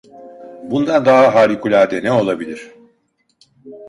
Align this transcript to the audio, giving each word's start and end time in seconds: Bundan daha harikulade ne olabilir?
Bundan 0.69 1.05
daha 1.05 1.35
harikulade 1.35 2.03
ne 2.03 2.11
olabilir? 2.11 2.71